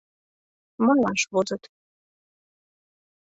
Малаш 0.85 1.21
возыт. 1.31 1.63